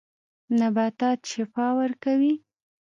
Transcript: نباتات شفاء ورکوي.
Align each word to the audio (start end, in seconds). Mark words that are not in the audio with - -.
نباتات 0.59 1.19
شفاء 1.31 1.71
ورکوي. 1.79 2.33